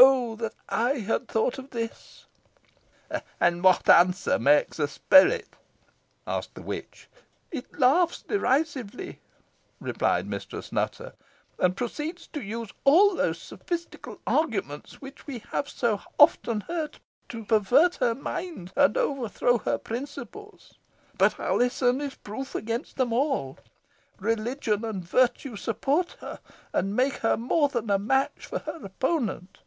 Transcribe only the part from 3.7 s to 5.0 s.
answer makes the